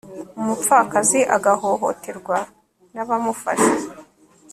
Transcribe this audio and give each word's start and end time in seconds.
umupfakazi 0.39 1.19
agahohoterwa 1.35 2.37
n'abamufasha 2.93 3.73